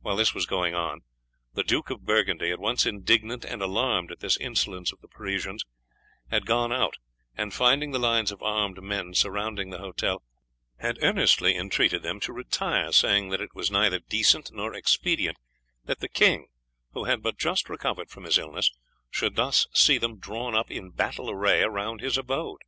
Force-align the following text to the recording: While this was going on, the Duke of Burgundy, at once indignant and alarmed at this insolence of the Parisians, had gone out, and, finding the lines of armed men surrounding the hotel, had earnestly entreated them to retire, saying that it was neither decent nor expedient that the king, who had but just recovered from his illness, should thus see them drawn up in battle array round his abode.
While 0.00 0.16
this 0.16 0.32
was 0.34 0.46
going 0.46 0.74
on, 0.74 1.02
the 1.52 1.62
Duke 1.62 1.90
of 1.90 2.06
Burgundy, 2.06 2.50
at 2.50 2.58
once 2.58 2.86
indignant 2.86 3.44
and 3.44 3.60
alarmed 3.60 4.10
at 4.10 4.20
this 4.20 4.38
insolence 4.38 4.92
of 4.94 5.02
the 5.02 5.08
Parisians, 5.08 5.62
had 6.30 6.46
gone 6.46 6.72
out, 6.72 6.96
and, 7.36 7.52
finding 7.52 7.90
the 7.90 7.98
lines 7.98 8.32
of 8.32 8.42
armed 8.42 8.82
men 8.82 9.12
surrounding 9.12 9.68
the 9.68 9.76
hotel, 9.76 10.22
had 10.78 10.96
earnestly 11.02 11.54
entreated 11.54 12.02
them 12.02 12.18
to 12.20 12.32
retire, 12.32 12.92
saying 12.92 13.28
that 13.28 13.42
it 13.42 13.54
was 13.54 13.70
neither 13.70 13.98
decent 13.98 14.50
nor 14.54 14.72
expedient 14.72 15.36
that 15.84 16.00
the 16.00 16.08
king, 16.08 16.46
who 16.94 17.04
had 17.04 17.22
but 17.22 17.36
just 17.36 17.68
recovered 17.68 18.08
from 18.08 18.24
his 18.24 18.38
illness, 18.38 18.70
should 19.10 19.34
thus 19.36 19.66
see 19.74 19.98
them 19.98 20.16
drawn 20.18 20.54
up 20.54 20.70
in 20.70 20.88
battle 20.88 21.28
array 21.30 21.62
round 21.62 22.00
his 22.00 22.16
abode. 22.16 22.62